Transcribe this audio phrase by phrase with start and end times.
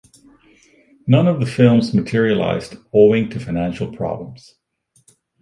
[1.05, 4.55] None of the films materialised owing to financial problems.